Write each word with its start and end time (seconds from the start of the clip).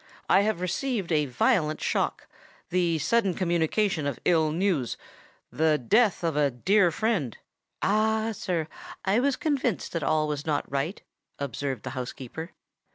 I 0.27 0.41
have 0.41 0.61
received 0.61 1.11
a 1.11 1.27
violent 1.27 1.79
shock—the 1.79 2.97
sudden 2.97 3.35
communication 3.35 4.07
of 4.07 4.17
ill 4.25 4.51
news—the 4.51 5.77
death 5.77 6.23
of 6.23 6.35
a 6.35 6.49
dear 6.49 6.89
friend——" 6.89 7.37
"Ah! 7.83 8.31
sir, 8.31 8.67
I 9.05 9.19
was 9.19 9.35
convinced 9.35 9.91
that 9.93 10.01
all 10.01 10.27
was 10.27 10.43
not 10.43 10.67
right," 10.71 10.99
observed 11.37 11.83
the 11.83 11.91
housekeeper. 11.91 12.53